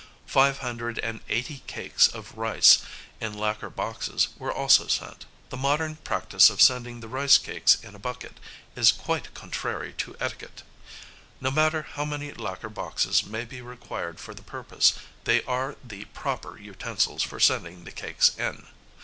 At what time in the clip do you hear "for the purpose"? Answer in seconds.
14.19-14.93